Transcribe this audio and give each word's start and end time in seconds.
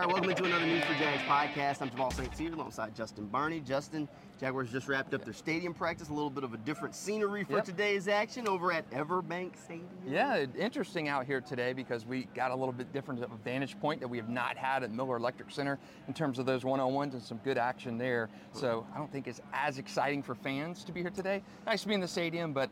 All 0.00 0.06
right, 0.06 0.14
welcome 0.14 0.34
to 0.34 0.44
another 0.46 0.64
News 0.64 0.82
for 0.84 0.94
Jags 0.94 1.20
podcast. 1.24 1.82
I'm 1.82 1.90
Jamal 1.90 2.10
St. 2.10 2.34
Cyr 2.34 2.54
alongside 2.54 2.94
Justin 2.94 3.26
Barney. 3.26 3.60
Justin, 3.60 4.08
Jaguars 4.40 4.72
just 4.72 4.88
wrapped 4.88 5.12
up 5.12 5.26
their 5.26 5.34
stadium 5.34 5.74
practice. 5.74 6.08
A 6.08 6.14
little 6.14 6.30
bit 6.30 6.42
of 6.42 6.54
a 6.54 6.56
different 6.56 6.94
scenery 6.94 7.44
for 7.44 7.56
Yep. 7.56 7.64
today's 7.66 8.08
action 8.08 8.48
over 8.48 8.72
at 8.72 8.90
Everbank 8.92 9.58
Stadium. 9.58 9.86
Yeah, 10.06 10.46
interesting 10.56 11.08
out 11.08 11.26
here 11.26 11.42
today 11.42 11.74
because 11.74 12.06
we 12.06 12.24
got 12.34 12.50
a 12.50 12.54
little 12.54 12.72
bit 12.72 12.90
different 12.94 13.22
of 13.22 13.30
a 13.30 13.36
vantage 13.36 13.78
point 13.78 14.00
that 14.00 14.08
we 14.08 14.16
have 14.16 14.30
not 14.30 14.56
had 14.56 14.82
at 14.84 14.90
Miller 14.90 15.16
Electric 15.18 15.50
Center 15.50 15.78
in 16.08 16.14
terms 16.14 16.38
of 16.38 16.46
those 16.46 16.64
one-on-ones 16.64 17.12
and 17.12 17.22
some 17.22 17.36
good 17.44 17.58
action 17.58 17.98
there. 17.98 18.30
So 18.54 18.86
I 18.94 18.96
don't 18.96 19.12
think 19.12 19.28
it's 19.28 19.42
as 19.52 19.76
exciting 19.76 20.22
for 20.22 20.34
fans 20.34 20.82
to 20.84 20.92
be 20.92 21.02
here 21.02 21.10
today. 21.10 21.42
Nice 21.66 21.82
to 21.82 21.88
be 21.88 21.92
in 21.94 22.00
the 22.00 22.08
stadium, 22.08 22.54
but 22.54 22.70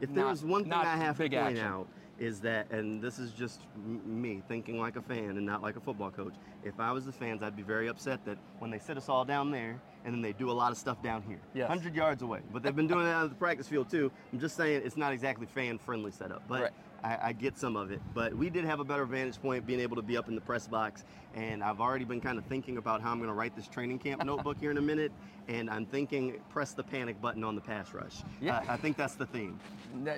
If 0.00 0.12
there 0.14 0.24
Not- 0.24 0.30
was 0.30 0.44
one 0.44 0.62
thing 0.64 0.72
I 0.72 0.96
have 0.96 1.16
to 1.18 1.22
point 1.24 1.34
action. 1.34 1.64
out 1.66 1.86
is 2.20 2.38
that, 2.42 2.70
and 2.70 3.02
this 3.02 3.18
is 3.18 3.32
just 3.32 3.60
m- 3.74 4.22
me 4.22 4.42
thinking 4.46 4.78
like 4.78 4.96
a 4.96 5.02
fan 5.02 5.36
and 5.38 5.44
not 5.46 5.62
like 5.62 5.76
a 5.76 5.80
football 5.80 6.10
coach. 6.10 6.34
If 6.62 6.78
I 6.78 6.92
was 6.92 7.06
the 7.06 7.12
fans, 7.12 7.42
I'd 7.42 7.56
be 7.56 7.62
very 7.62 7.88
upset 7.88 8.22
that 8.26 8.36
when 8.58 8.70
they 8.70 8.78
sit 8.78 8.96
us 8.98 9.08
all 9.08 9.24
down 9.24 9.50
there 9.50 9.80
and 10.04 10.14
then 10.14 10.20
they 10.22 10.32
do 10.34 10.50
a 10.50 10.52
lot 10.52 10.70
of 10.70 10.78
stuff 10.78 11.02
down 11.02 11.22
here, 11.22 11.40
Yes. 11.54 11.68
100 11.70 11.94
yards 11.96 12.22
away. 12.22 12.40
But 12.52 12.62
they've 12.62 12.76
been 12.76 12.86
doing 12.86 13.04
that 13.06 13.14
on 13.16 13.28
the 13.30 13.34
practice 13.34 13.66
field 13.68 13.90
too. 13.90 14.12
I'm 14.32 14.38
just 14.38 14.54
saying 14.56 14.82
it's 14.84 14.96
not 14.98 15.12
exactly 15.12 15.46
fan-friendly 15.46 16.12
setup, 16.12 16.42
but. 16.46 16.62
Right. 16.62 16.70
I, 17.02 17.18
I 17.22 17.32
get 17.32 17.56
some 17.56 17.76
of 17.76 17.90
it, 17.90 18.00
but 18.14 18.34
we 18.34 18.50
did 18.50 18.64
have 18.64 18.80
a 18.80 18.84
better 18.84 19.04
vantage 19.04 19.40
point 19.40 19.66
being 19.66 19.80
able 19.80 19.96
to 19.96 20.02
be 20.02 20.16
up 20.16 20.28
in 20.28 20.34
the 20.34 20.40
press 20.40 20.66
box. 20.66 21.04
And 21.34 21.62
I've 21.62 21.80
already 21.80 22.04
been 22.04 22.20
kind 22.20 22.38
of 22.38 22.44
thinking 22.46 22.76
about 22.76 23.00
how 23.00 23.10
I'm 23.12 23.18
going 23.18 23.28
to 23.30 23.34
write 23.34 23.54
this 23.54 23.68
training 23.68 23.98
camp 24.00 24.24
notebook 24.24 24.56
here 24.58 24.70
in 24.70 24.78
a 24.78 24.82
minute. 24.82 25.12
And 25.48 25.70
I'm 25.70 25.86
thinking 25.86 26.40
press 26.50 26.72
the 26.72 26.82
panic 26.82 27.20
button 27.20 27.42
on 27.44 27.54
the 27.54 27.60
pass 27.60 27.94
rush. 27.94 28.22
Yeah. 28.40 28.58
Uh, 28.58 28.64
I 28.68 28.76
think 28.76 28.96
that's 28.96 29.14
the 29.14 29.26
theme. 29.26 29.58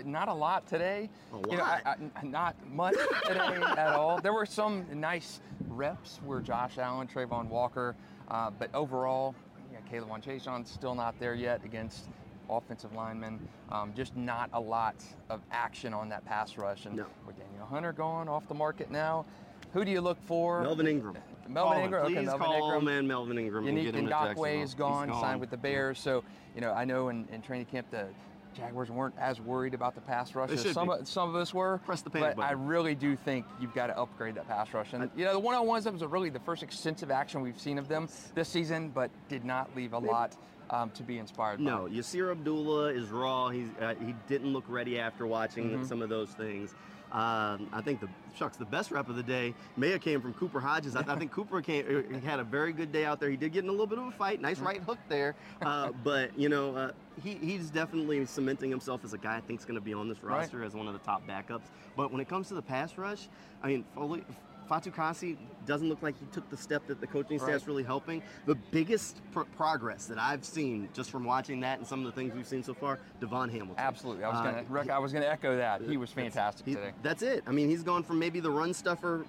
not 0.05 0.28
a 0.28 0.34
lot 0.34 0.66
today. 0.66 1.08
A 1.33 1.50
You 1.50 1.56
know, 1.58 1.64
I- 1.64 1.83
I- 2.16 2.25
not 2.25 2.56
much 2.70 2.94
today 3.27 3.56
at 3.62 3.88
all. 3.94 4.20
There 4.20 4.33
were 4.33 4.47
some 4.47 4.84
nice 4.98 5.41
reps 5.69 6.20
where 6.25 6.41
Josh 6.41 6.78
Allen, 6.78 7.06
Travon 7.08 7.48
Walker, 7.48 7.94
uh, 8.28 8.50
but 8.58 8.75
overall, 8.75 9.34
yeah, 9.72 9.78
K'Lavon 9.91 10.22
Chaisson's 10.22 10.70
still 10.70 10.94
not 10.94 11.19
there 11.19 11.34
yet 11.34 11.64
against 11.64 12.08
offensive 12.56 12.92
linemen. 12.95 13.39
Um, 13.70 13.92
just 13.95 14.17
not 14.17 14.50
a 14.53 14.61
lot 14.61 14.97
of 15.31 15.41
action 15.50 15.92
on 15.95 16.08
that 16.11 16.25
pass 16.25 16.56
rush. 16.59 16.86
And 16.86 16.97
No. 16.97 17.06
with 17.27 17.39
Danielle 17.39 17.67
Hunter 17.67 17.92
gone 17.92 18.28
off 18.28 18.47
the 18.48 18.55
market 18.55 18.91
now, 18.91 19.25
who 19.72 19.84
do 19.84 19.91
you 19.91 20.00
look 20.00 20.19
for? 20.27 20.62
Melvin 20.62 20.86
Ingram. 20.86 21.17
Melvin 21.48 21.55
Call 21.55 21.72
him. 21.72 21.84
Ingram. 21.84 22.05
Please 22.06 22.17
Okay, 22.17 22.27
Melvin 22.27 22.47
call 22.47 22.64
Ingram. 22.64 22.84
man 22.84 23.06
Melvin 23.06 23.39
Ingram 23.39 23.67
and 23.67 23.78
Yannick 23.78 23.83
get 23.84 23.94
him 23.94 24.06
to 24.06 24.12
Ngakoue 24.12 24.27
Jacksonville. 24.27 24.62
is 24.62 24.75
gone, 24.75 25.09
He's 25.09 25.20
signed 25.20 25.41
with 25.41 25.50
the 25.50 25.56
Bears. 25.56 25.98
So, 25.98 26.22
you 26.55 26.61
know, 26.61 26.72
I 26.72 26.84
know 26.84 27.09
in, 27.09 27.27
in 27.33 27.42
training 27.42 27.67
camp 27.67 27.91
the 27.91 28.06
Jaguars 28.55 28.91
weren't 28.91 29.14
as 29.19 29.41
worried 29.41 29.72
about 29.72 29.94
the 29.94 30.03
pass 30.03 30.34
rush 30.34 30.50
as 30.50 30.70
some, 30.72 30.91
of- 30.91 31.09
some 31.09 31.31
of 31.31 31.34
us 31.37 31.55
were. 31.55 31.78
Press 31.87 32.03
the 32.03 32.11
panic 32.11 32.37
but 32.37 32.42
I 32.44 32.53
really 32.53 32.94
do 32.94 33.16
think 33.16 33.47
you've 33.59 33.72
got 33.75 33.87
to 33.87 33.98
upgrade 33.98 34.34
that 34.34 34.47
pass 34.47 34.72
rush. 34.75 34.92
And, 34.92 35.11
you 35.16 35.25
know, 35.25 35.33
the 35.33 35.39
one-on-ones, 35.39 35.84
that 35.84 35.92
was 35.94 36.05
really 36.05 36.28
the 36.28 36.39
first 36.41 36.62
extensive 36.62 37.11
action 37.11 37.41
we've 37.41 37.59
seen 37.59 37.78
of 37.78 37.88
them 37.88 38.09
this 38.34 38.50
season, 38.50 38.91
but 38.91 39.10
did 39.31 39.43
not 39.47 39.75
leave 39.75 39.94
a 39.94 39.99
lot 39.99 40.37
um, 40.71 40.91
to 40.93 41.03
be 41.03 41.19
inspired 41.19 41.59
by. 41.59 41.65
No, 41.65 41.89
Yasir 41.91 42.31
Abdullah 42.31 42.89
is 42.93 43.09
raw. 43.11 43.49
He's 43.49 43.69
uh, 43.81 43.95
he 44.05 44.15
didn't 44.28 44.53
look 44.53 44.65
ready 44.69 44.99
after 44.99 45.27
watching 45.27 45.71
Mm-hmm. 45.71 45.84
some 45.84 46.03
of 46.03 46.09
those 46.09 46.31
things. 46.31 46.75
Um, 47.12 47.69
I 47.75 47.83
think 47.83 48.00
the 48.00 48.09
shucks 48.34 48.56
the 48.56 48.65
best 48.65 48.91
rep 48.91 49.06
of 49.11 49.17
the 49.17 49.23
day 49.23 49.53
Maya 49.77 49.99
came 49.99 50.23
from 50.23 50.33
Cooper 50.33 50.61
Hodges. 50.61 50.97
I, 50.97 51.05
I 51.06 51.17
think 51.17 51.31
Cooper 51.31 51.61
came 51.61 51.84
uh, 51.87 52.19
he 52.19 52.25
had 52.27 52.41
a 52.41 52.45
very 52.45 52.73
good 52.73 52.91
day 52.91 53.05
out 53.05 53.21
there. 53.21 53.28
He 53.28 53.37
did 53.37 53.53
get 53.53 53.65
in 53.65 53.69
a 53.69 53.73
little 53.73 53.87
bit 53.87 53.99
of 53.99 54.06
a 54.06 54.11
fight. 54.12 54.41
Nice 54.41 54.56
Mm-hmm. 54.56 54.67
right 54.67 54.81
hook 54.83 54.99
there, 55.11 55.34
uh, 55.61 55.91
but 56.03 56.39
you 56.39 56.49
know 56.49 56.75
uh, 56.75 56.91
he, 57.23 57.34
he's 57.34 57.69
definitely 57.71 58.25
cementing 58.25 58.71
himself 58.71 59.05
as 59.05 59.12
a 59.12 59.19
guy 59.19 59.37
I 59.37 59.41
think 59.41 59.61
is 59.61 59.67
going 59.67 59.75
to 59.75 59.81
be 59.83 59.93
on 59.93 60.09
this 60.09 60.23
Right. 60.23 60.39
roster 60.39 60.65
as 60.65 60.73
one 60.75 60.87
of 60.89 60.94
the 60.94 61.00
top 61.00 61.27
backups. 61.29 61.67
But 61.97 62.11
when 62.12 62.21
it 62.23 62.29
comes 62.31 62.49
to 62.49 62.55
the 62.55 62.62
pass 62.62 62.97
rush, 62.97 63.29
I 63.62 63.67
mean 63.69 63.84
Foley, 63.94 64.25
Fatukasi 64.71 65.37
doesn't 65.67 65.89
look 65.89 66.03
like 66.03 66.19
he 66.19 66.27
took 66.33 66.49
the 66.50 66.56
step 66.56 66.87
that 66.89 67.00
the 67.00 67.06
coaching 67.06 67.39
staff's 67.39 67.53
Right. 67.62 67.67
really 67.69 67.83
helping. 67.84 68.23
The 68.47 68.56
biggest 68.73 69.21
pr- 69.33 69.43
progress 69.56 70.06
that 70.06 70.19
I've 70.19 70.45
seen 70.45 70.89
just 70.93 71.11
from 71.11 71.25
watching 71.25 71.61
that 71.61 71.78
and 71.78 71.87
some 71.87 72.00
of 72.00 72.06
the 72.06 72.12
things 72.12 72.34
we've 72.34 72.47
seen 72.49 72.62
so 72.62 72.75
far, 72.75 72.99
DaVon 73.21 73.50
Hamilton. 73.50 73.77
Absolutely. 73.78 74.25
I 74.25 74.28
was 74.28 74.39
Uh, 74.39 74.62
gonna 74.62 74.93
I 74.93 74.99
was 74.99 75.12
gonna 75.12 75.27
echo 75.27 75.56
that. 75.56 75.83
He 75.83 75.97
was 75.97 76.11
fantastic 76.11 76.67
he- 76.67 76.75
today. 76.75 76.93
That's 77.03 77.23
it. 77.23 77.45
I 77.47 77.53
mean, 77.53 77.69
he's 77.69 77.83
gone 77.83 78.03
from 78.03 78.19
maybe 78.19 78.41
the 78.41 78.50
run 78.50 78.75
stuffer, 78.75 79.25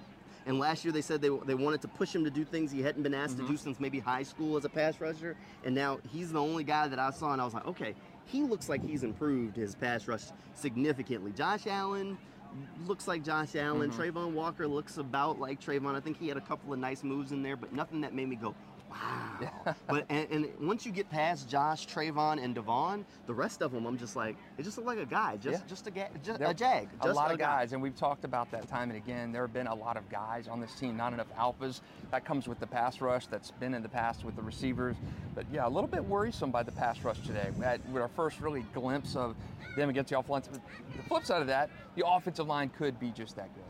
and 0.46 0.58
last 0.58 0.84
year 0.84 0.92
they 0.92 1.00
said 1.02 1.20
they, 1.22 1.28
they 1.46 1.54
wanted 1.54 1.80
to 1.82 1.88
push 1.88 2.14
him 2.14 2.24
to 2.24 2.30
do 2.30 2.44
things 2.44 2.72
he 2.72 2.82
hadn't 2.82 3.02
been 3.02 3.14
asked 3.14 3.36
Mm-hmm. 3.36 3.46
to 3.46 3.52
do 3.52 3.56
since 3.56 3.78
maybe 3.78 3.98
high 4.00 4.22
school 4.24 4.56
as 4.56 4.64
a 4.64 4.68
pass 4.68 5.00
rusher, 5.00 5.36
and 5.64 5.74
now 5.74 5.98
he's 6.10 6.32
the 6.32 6.40
only 6.40 6.64
guy 6.64 6.88
that 6.88 6.98
I 6.98 7.10
saw, 7.10 7.32
and 7.32 7.40
I 7.40 7.44
was 7.44 7.54
like, 7.54 7.66
okay, 7.66 7.94
he 8.26 8.42
looks 8.42 8.68
like 8.68 8.82
he's 8.82 9.04
improved 9.04 9.54
his 9.56 9.74
pass 9.74 10.08
rush 10.08 10.24
significantly. 10.54 11.30
Josh 11.32 11.66
Allen 11.66 12.16
looks 12.86 13.08
like 13.08 13.24
Josh 13.24 13.54
Allen. 13.56 13.90
Mm-hmm. 13.90 14.00
Travon 14.00 14.32
Walker 14.32 14.66
looks 14.66 14.98
about 14.98 15.38
like 15.40 15.60
Travon. 15.60 15.94
I 15.94 16.00
think 16.00 16.18
he 16.18 16.28
had 16.28 16.36
a 16.36 16.42
couple 16.42 16.72
of 16.72 16.78
nice 16.78 17.02
moves 17.02 17.32
in 17.32 17.42
there, 17.42 17.56
but 17.56 17.72
nothing 17.72 18.00
that 18.02 18.14
made 18.14 18.28
me 18.28 18.36
go, 18.36 18.54
wow. 18.94 19.74
but 19.88 20.06
and, 20.08 20.26
and 20.30 20.48
once 20.60 20.86
you 20.86 20.92
get 20.92 21.10
past 21.10 21.48
Josh, 21.48 21.86
Travon, 21.86 22.42
and 22.42 22.54
DaVon, 22.56 23.04
the 23.26 23.34
rest 23.34 23.62
of 23.62 23.72
them, 23.72 23.86
I'm 23.86 23.98
just 23.98 24.16
like, 24.16 24.36
it 24.58 24.62
just 24.62 24.76
looked 24.78 24.86
like 24.86 24.98
a 24.98 25.06
guy, 25.06 25.36
just 25.36 25.60
Yeah. 25.62 25.68
just 25.68 25.86
a, 25.86 25.90
ga- 25.90 26.08
just 26.22 26.38
There- 26.38 26.48
a 26.50 26.54
jag, 26.54 26.88
a 27.00 27.04
just 27.04 27.16
lot 27.16 27.30
of 27.32 27.38
guy. 27.38 27.60
guys, 27.60 27.72
and 27.72 27.82
we've 27.82 27.96
talked 27.96 28.24
about 28.24 28.50
that 28.52 28.68
time 28.68 28.90
and 28.90 28.96
again. 28.96 29.32
There 29.32 29.42
have 29.42 29.52
been 29.52 29.66
a 29.66 29.74
lot 29.74 29.96
of 29.96 30.08
guys 30.08 30.48
on 30.48 30.60
this 30.60 30.74
team, 30.74 30.96
not 30.96 31.12
enough 31.12 31.26
alphas. 31.36 31.80
That 32.10 32.24
comes 32.24 32.46
with 32.48 32.60
the 32.60 32.66
pass 32.66 33.00
rush. 33.00 33.26
That's 33.26 33.50
been 33.50 33.74
in 33.74 33.82
the 33.82 33.88
past 33.88 34.24
with 34.24 34.36
the 34.36 34.42
receivers. 34.42 34.96
But 35.34 35.46
yeah, 35.52 35.66
a 35.66 35.68
little 35.68 35.88
bit 35.88 36.04
worrisome 36.04 36.50
by 36.50 36.62
the 36.62 36.72
pass 36.72 37.02
rush 37.02 37.20
today. 37.20 37.50
We 37.58 37.64
had 37.64 37.80
with 37.92 38.02
our 38.02 38.08
first 38.08 38.40
really 38.40 38.64
glimpse 38.72 39.16
of 39.16 39.34
them 39.76 39.88
against 39.88 40.10
the 40.10 40.18
offensive. 40.18 40.60
The 40.96 41.02
flip 41.04 41.24
side 41.24 41.40
of 41.40 41.48
that, 41.48 41.70
the 41.96 42.06
offensive 42.06 42.46
line 42.46 42.68
could 42.70 43.00
be 43.00 43.10
just 43.10 43.34
that 43.36 43.48
good. 43.54 43.64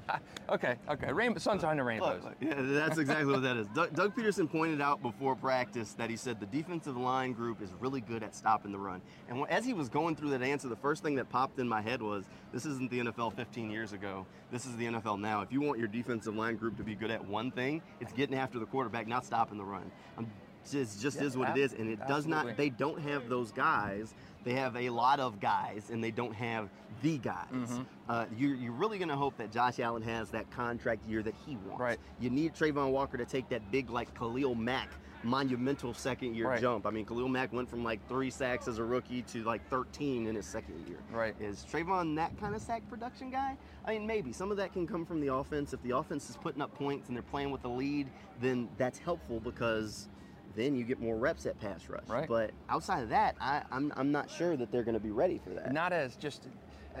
okay, 0.48 0.76
okay. 0.88 1.12
Rainbow, 1.12 1.40
and 1.50 1.86
rainbows. 1.86 2.22
Look, 2.24 2.34
yeah, 2.40 2.54
that's 2.56 2.98
exactly 2.98 3.32
what 3.32 3.42
that 3.42 3.56
is. 3.56 3.66
Doug, 3.68 3.94
Doug 3.94 4.16
Pederson 4.16 4.50
pointed 4.50 4.80
out 4.80 5.02
before 5.02 5.34
practice 5.34 5.92
that 5.94 6.10
he 6.10 6.16
said 6.16 6.40
the 6.40 6.46
defensive 6.46 6.96
line 6.96 7.32
group 7.32 7.62
is 7.62 7.70
really 7.80 8.00
good 8.00 8.22
at 8.22 8.34
stopping 8.34 8.72
the 8.72 8.78
run. 8.78 9.00
And 9.28 9.44
as 9.48 9.64
he 9.64 9.72
was 9.72 9.88
going 9.88 10.16
through 10.16 10.30
that 10.30 10.42
answer, 10.42 10.68
the 10.68 10.76
first 10.76 11.02
thing 11.02 11.14
that 11.16 11.28
popped 11.28 11.58
in 11.58 11.68
my 11.68 11.80
head 11.80 12.02
was, 12.02 12.24
this 12.52 12.66
isn't 12.66 12.90
the 12.90 13.00
NFL 13.00 13.34
15 13.34 13.70
years 13.70 13.92
ago. 13.92 14.26
This 14.50 14.66
is 14.66 14.76
the 14.76 14.86
NFL 14.86 15.20
now. 15.20 15.42
If 15.42 15.52
you 15.52 15.60
want 15.60 15.78
your 15.78 15.88
defensive 15.88 16.34
line 16.34 16.56
group 16.56 16.76
to 16.76 16.84
be 16.84 16.94
good 16.94 17.10
at 17.10 17.24
one 17.24 17.50
thing, 17.50 17.82
it's 18.00 18.12
getting 18.12 18.36
after 18.36 18.58
the 18.58 18.66
quarterback, 18.66 19.06
not 19.06 19.24
stopping 19.24 19.58
the 19.58 19.64
run. 19.64 19.90
Um, 20.18 20.30
just 20.70 21.00
just 21.00 21.18
Yeah, 21.20 21.26
is 21.26 21.36
what 21.36 21.48
ab- 21.48 21.56
it 21.58 21.60
is, 21.62 21.72
and 21.74 21.90
it 21.90 22.06
does 22.08 22.26
not. 22.26 22.56
They 22.56 22.70
don't 22.70 23.00
have 23.00 23.28
those 23.28 23.52
guys. 23.52 24.14
They 24.44 24.54
have 24.54 24.76
a 24.76 24.90
lot 24.90 25.20
of 25.20 25.38
guys, 25.40 25.90
and 25.90 26.02
they 26.02 26.10
don't 26.10 26.34
have 26.34 26.68
the 27.00 27.18
guys. 27.18 27.46
Mm-hmm. 27.52 27.82
Uh, 28.08 28.24
you, 28.36 28.48
you're 28.54 28.72
really 28.72 28.98
going 28.98 29.08
to 29.08 29.14
hope 29.16 29.36
that 29.36 29.52
Josh 29.52 29.78
Allen 29.78 30.02
has 30.02 30.30
that 30.30 30.50
contract 30.50 31.08
year 31.08 31.22
that 31.22 31.34
he 31.46 31.56
wants. 31.68 31.80
Right. 31.80 31.98
You 32.18 32.28
need 32.28 32.52
Travon 32.54 32.90
Walker 32.90 33.16
to 33.16 33.24
take 33.24 33.48
that 33.50 33.70
big, 33.70 33.88
like 33.88 34.12
Khalil 34.18 34.56
Mack, 34.56 34.88
monumental 35.22 35.94
second 35.94 36.34
year 36.34 36.48
Right. 36.48 36.60
jump. 36.60 36.86
I 36.86 36.90
mean, 36.90 37.04
Khalil 37.06 37.28
Mack 37.28 37.52
went 37.52 37.70
from 37.70 37.84
like 37.84 38.00
three 38.08 38.30
sacks 38.30 38.66
as 38.66 38.78
a 38.78 38.84
rookie 38.84 39.22
to 39.22 39.44
like 39.44 39.64
13 39.70 40.26
in 40.26 40.34
his 40.34 40.44
second 40.44 40.88
year. 40.88 40.98
Right. 41.12 41.36
Is 41.40 41.64
Travon 41.72 42.16
that 42.16 42.36
kind 42.40 42.56
of 42.56 42.60
sack 42.62 42.82
production 42.88 43.30
guy? 43.30 43.56
I 43.84 43.92
mean, 43.92 44.08
maybe. 44.08 44.32
Some 44.32 44.50
of 44.50 44.56
that 44.56 44.72
can 44.72 44.88
come 44.88 45.06
from 45.06 45.20
the 45.20 45.32
offense. 45.32 45.72
If 45.72 45.80
the 45.84 45.96
offense 45.96 46.28
is 46.28 46.36
putting 46.36 46.60
up 46.60 46.74
points 46.74 47.06
and 47.06 47.16
they're 47.16 47.22
playing 47.22 47.52
with 47.52 47.62
the 47.62 47.70
lead, 47.70 48.08
then 48.40 48.68
that's 48.76 48.98
helpful 48.98 49.38
because 49.38 50.08
then 50.54 50.74
you 50.74 50.84
get 50.84 51.00
more 51.00 51.16
reps 51.16 51.46
at 51.46 51.58
pass 51.60 51.88
rush. 51.88 52.06
Right. 52.08 52.28
But 52.28 52.50
outside 52.68 53.02
of 53.02 53.08
that, 53.10 53.36
I, 53.40 53.62
I'm, 53.70 53.92
I'm 53.96 54.12
not 54.12 54.30
sure 54.30 54.56
that 54.56 54.70
they're 54.70 54.82
going 54.82 54.94
to 54.94 55.00
be 55.00 55.10
ready 55.10 55.40
for 55.42 55.50
that. 55.50 55.72
Not 55.72 55.92
as 55.92 56.16
just, 56.16 56.48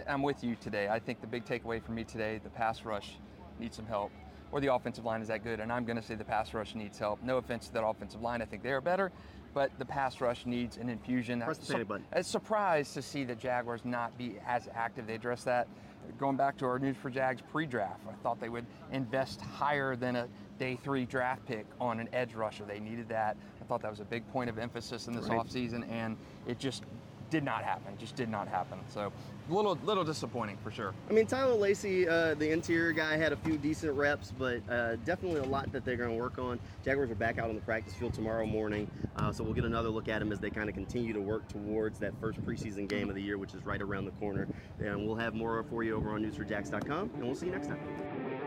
I'm 0.08 0.22
with 0.22 0.42
you 0.42 0.56
today. 0.56 0.88
I 0.88 0.98
think 0.98 1.20
the 1.20 1.26
big 1.26 1.44
takeaway 1.44 1.82
for 1.82 1.92
me 1.92 2.04
today, 2.04 2.40
the 2.42 2.50
pass 2.50 2.84
rush 2.84 3.16
needs 3.58 3.76
some 3.76 3.86
help, 3.86 4.10
or 4.50 4.60
the 4.60 4.72
offensive 4.72 5.04
line 5.04 5.22
is 5.22 5.28
that 5.28 5.44
good. 5.44 5.60
And 5.60 5.72
I'm 5.72 5.84
going 5.84 5.96
to 5.96 6.02
say 6.02 6.14
the 6.14 6.24
pass 6.24 6.54
rush 6.54 6.74
needs 6.74 6.98
help. 6.98 7.22
No 7.22 7.36
offense 7.38 7.66
to 7.68 7.72
that 7.74 7.84
offensive 7.84 8.22
line, 8.22 8.42
I 8.42 8.44
think 8.44 8.62
they 8.62 8.72
are 8.72 8.80
better, 8.80 9.12
but 9.54 9.70
the 9.78 9.84
pass 9.84 10.20
rush 10.20 10.46
needs 10.46 10.76
an 10.76 10.88
infusion. 10.88 11.40
Press 11.40 11.58
the 11.58 11.72
panic 11.72 11.88
button. 11.88 12.04
I 12.12 12.18
was 12.18 12.26
surprised 12.26 12.94
to 12.94 13.02
see 13.02 13.24
the 13.24 13.34
Jaguars 13.34 13.84
not 13.84 14.16
be 14.16 14.36
as 14.46 14.68
active. 14.74 15.06
They 15.06 15.14
addressed 15.14 15.44
that. 15.44 15.68
Going 16.18 16.36
back 16.36 16.56
to 16.58 16.66
our 16.66 16.78
News 16.78 16.96
for 16.96 17.10
Jags 17.10 17.40
pre-draft, 17.52 18.00
I 18.08 18.12
thought 18.22 18.40
they 18.40 18.48
would 18.48 18.66
invest 18.90 19.40
higher 19.40 19.94
than 19.94 20.16
a 20.16 20.28
day 20.58 20.76
three 20.82 21.04
draft 21.06 21.46
pick 21.46 21.64
on 21.80 22.00
an 22.00 22.08
edge 22.12 22.34
rusher. 22.34 22.64
They 22.64 22.80
needed 22.80 23.08
that. 23.08 23.36
I 23.60 23.64
thought 23.64 23.82
that 23.82 23.90
was 23.90 24.00
a 24.00 24.04
big 24.04 24.26
point 24.32 24.50
of 24.50 24.58
emphasis 24.58 25.06
in 25.06 25.14
this 25.14 25.28
Right. 25.28 25.38
offseason, 25.38 25.88
and 25.90 26.16
it 26.46 26.58
just 26.58 26.84
did 27.32 27.42
not 27.42 27.64
happen. 27.64 27.96
Just 27.98 28.14
did 28.14 28.28
not 28.28 28.46
happen. 28.46 28.78
So 28.88 29.10
a 29.50 29.52
little 29.52 29.76
little 29.84 30.04
disappointing 30.04 30.58
for 30.62 30.70
sure. 30.70 30.92
I 31.08 31.14
mean, 31.14 31.26
Tyler 31.26 31.54
Lacy, 31.54 32.06
uh, 32.06 32.34
the 32.34 32.52
interior 32.52 32.92
guy, 32.92 33.16
had 33.16 33.32
a 33.32 33.36
few 33.36 33.56
decent 33.56 33.94
reps, 33.94 34.32
but 34.38 34.60
uh, 34.70 34.96
definitely 34.96 35.40
a 35.40 35.44
lot 35.44 35.72
that 35.72 35.82
they're 35.84 35.96
going 35.96 36.10
to 36.10 36.16
work 36.16 36.38
on. 36.38 36.60
Jaguars 36.84 37.10
are 37.10 37.14
back 37.14 37.38
out 37.38 37.48
on 37.48 37.54
the 37.54 37.62
practice 37.62 37.94
field 37.94 38.12
tomorrow 38.12 38.44
morning, 38.44 38.88
uh, 39.16 39.32
so 39.32 39.42
we'll 39.42 39.54
get 39.54 39.64
another 39.64 39.88
look 39.88 40.08
at 40.08 40.18
them 40.18 40.30
as 40.30 40.40
they 40.40 40.50
kind 40.50 40.68
of 40.68 40.74
continue 40.74 41.14
to 41.14 41.20
work 41.20 41.48
towards 41.48 41.98
that 41.98 42.12
first 42.20 42.40
preseason 42.44 42.86
game 42.86 43.08
of 43.08 43.14
the 43.14 43.22
year, 43.22 43.38
which 43.38 43.54
is 43.54 43.64
right 43.64 43.80
around 43.80 44.04
the 44.04 44.12
corner. 44.12 44.46
And 44.78 45.06
we'll 45.06 45.16
have 45.16 45.34
more 45.34 45.64
for 45.70 45.82
you 45.82 45.96
over 45.96 46.10
on 46.10 46.22
news4jax.com, 46.22 47.10
and 47.14 47.24
we'll 47.24 47.34
see 47.34 47.46
you 47.46 47.52
next 47.52 47.68
time. 47.68 48.41